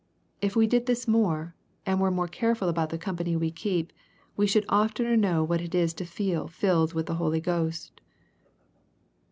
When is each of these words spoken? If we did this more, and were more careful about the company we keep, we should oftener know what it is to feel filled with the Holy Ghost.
If 0.41 0.55
we 0.55 0.65
did 0.65 0.87
this 0.87 1.07
more, 1.07 1.53
and 1.85 2.01
were 2.01 2.09
more 2.09 2.27
careful 2.27 2.69
about 2.69 2.89
the 2.89 2.97
company 2.97 3.35
we 3.35 3.51
keep, 3.51 3.93
we 4.35 4.47
should 4.47 4.65
oftener 4.67 5.15
know 5.15 5.43
what 5.43 5.61
it 5.61 5.75
is 5.75 5.93
to 5.93 6.05
feel 6.05 6.47
filled 6.47 6.93
with 6.95 7.05
the 7.05 7.15
Holy 7.21 7.39
Ghost. 7.39 8.01